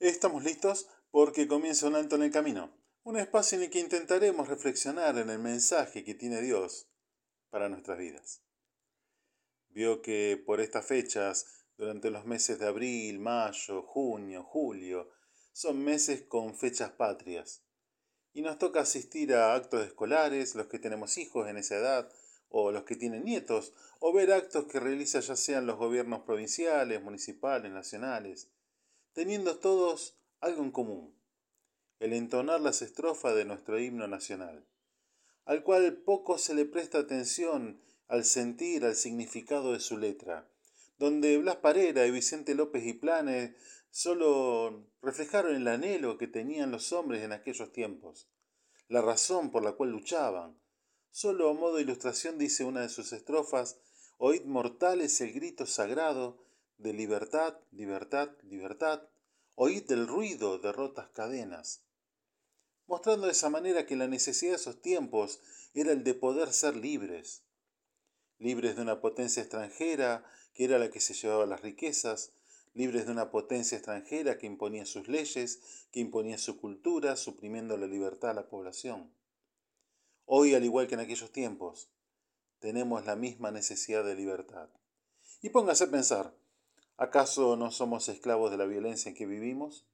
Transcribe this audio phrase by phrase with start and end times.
[0.00, 4.46] Estamos listos porque comienza un alto en el camino, un espacio en el que intentaremos
[4.46, 6.88] reflexionar en el mensaje que tiene Dios
[7.50, 8.44] para nuestras vidas.
[9.70, 15.10] Vio que por estas fechas, durante los meses de abril, mayo, junio, julio,
[15.52, 17.64] son meses con fechas patrias.
[18.32, 22.08] Y nos toca asistir a actos escolares, los que tenemos hijos en esa edad,
[22.50, 27.02] o los que tienen nietos, o ver actos que realizan ya sean los gobiernos provinciales,
[27.02, 28.48] municipales, nacionales
[29.18, 31.12] teniendo todos algo en común,
[31.98, 34.64] el entonar las estrofas de nuestro himno nacional,
[35.44, 40.48] al cual poco se le presta atención al sentir, al significado de su letra,
[40.98, 43.56] donde Blas Parera y Vicente López y Planes
[43.90, 48.28] solo reflejaron el anhelo que tenían los hombres en aquellos tiempos,
[48.86, 50.60] la razón por la cual luchaban.
[51.10, 53.80] Solo a modo de ilustración dice una de sus estrofas,
[54.16, 56.38] Oíd mortales el grito sagrado
[56.78, 59.02] de libertad, libertad, libertad,
[59.54, 61.82] oíd el ruido de rotas cadenas,
[62.86, 65.40] mostrando de esa manera que la necesidad de esos tiempos
[65.74, 67.44] era el de poder ser libres,
[68.38, 72.32] libres de una potencia extranjera que era la que se llevaba las riquezas,
[72.74, 77.86] libres de una potencia extranjera que imponía sus leyes, que imponía su cultura, suprimiendo la
[77.86, 79.12] libertad a la población.
[80.24, 81.90] Hoy, al igual que en aquellos tiempos,
[82.60, 84.68] tenemos la misma necesidad de libertad.
[85.40, 86.34] Y póngase a pensar,
[87.00, 89.86] ¿Acaso no somos esclavos de la violencia en que vivimos?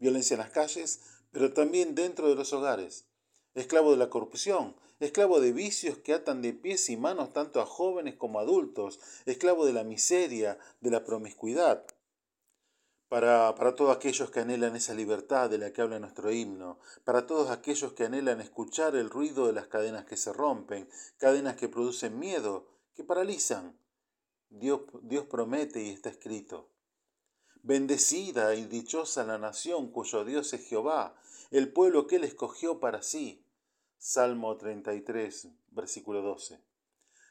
[0.00, 3.06] Violencia en las calles, pero también dentro de los hogares.
[3.54, 7.66] Esclavo de la corrupción, esclavo de vicios que atan de pies y manos tanto a
[7.66, 11.84] jóvenes como a adultos, esclavo de la miseria, de la promiscuidad.
[13.08, 17.28] Para, para todos aquellos que anhelan esa libertad de la que habla nuestro himno, para
[17.28, 21.68] todos aquellos que anhelan escuchar el ruido de las cadenas que se rompen, cadenas que
[21.68, 23.78] producen miedo, que paralizan,
[24.50, 24.82] Dios,
[25.30, 26.68] promete y está escrito.
[27.62, 31.14] Bendecida y dichosa la nación cuyo Dios es Jehová,
[31.50, 33.44] el pueblo que él escogió para sí.
[33.98, 36.58] Salmo 33, versículo 12.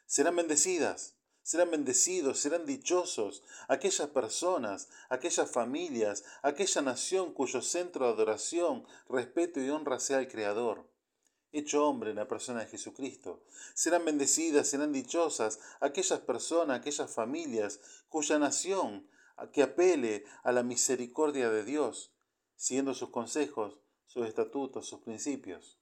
[0.06, 8.14] Serán bendecidas, serán bendecidos, serán dichosos aquellas personas, aquellas familias, aquella nación cuyo centro de
[8.14, 10.88] adoración, respeto y honra sea el Creador
[11.52, 13.44] hecho hombre en la persona de Jesucristo.
[13.74, 17.80] Serán bendecidas, serán dichosas aquellas personas, aquellas familias
[18.10, 19.08] cuya nación
[19.54, 22.14] que apele a la misericordia de Dios,
[22.56, 25.80] siguiendo sus consejos, sus estatutos, sus principios.